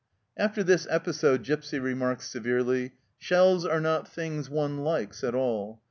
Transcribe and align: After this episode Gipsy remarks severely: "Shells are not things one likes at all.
After 0.35 0.63
this 0.63 0.87
episode 0.89 1.43
Gipsy 1.43 1.77
remarks 1.77 2.27
severely: 2.27 2.93
"Shells 3.19 3.67
are 3.67 3.79
not 3.79 4.07
things 4.07 4.49
one 4.49 4.79
likes 4.79 5.23
at 5.23 5.35
all. 5.35 5.79